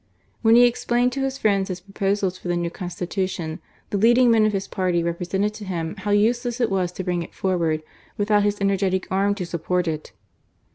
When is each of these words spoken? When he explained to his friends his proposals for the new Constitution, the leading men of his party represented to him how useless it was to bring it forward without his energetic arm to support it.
When 0.41 0.55
he 0.55 0.65
explained 0.65 1.11
to 1.11 1.19
his 1.21 1.37
friends 1.37 1.67
his 1.67 1.79
proposals 1.79 2.35
for 2.35 2.47
the 2.47 2.57
new 2.57 2.71
Constitution, 2.71 3.59
the 3.91 3.99
leading 3.99 4.31
men 4.31 4.47
of 4.47 4.51
his 4.51 4.67
party 4.67 5.03
represented 5.03 5.53
to 5.53 5.63
him 5.65 5.95
how 5.97 6.09
useless 6.09 6.59
it 6.59 6.71
was 6.71 6.91
to 6.93 7.03
bring 7.03 7.21
it 7.21 7.35
forward 7.35 7.83
without 8.17 8.41
his 8.41 8.59
energetic 8.59 9.05
arm 9.11 9.35
to 9.35 9.45
support 9.45 9.87
it. 9.87 10.11